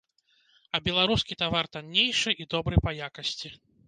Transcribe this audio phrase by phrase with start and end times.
[0.77, 3.53] А беларускі тавар таннейшы і добры па якасці.